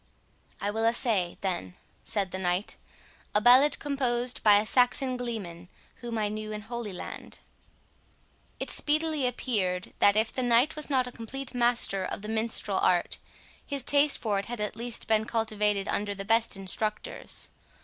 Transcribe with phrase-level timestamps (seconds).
[0.59, 2.75] "I will assay, then," said the knight,
[3.35, 7.37] "a ballad composed by a Saxon glee man, whom I knew in Holy Land."
[8.59, 12.79] It speedily appeared, that if the knight was not a complete master of the minstrel
[12.79, 13.19] art,
[13.63, 17.51] his taste for it had at least been cultivated under the best instructors.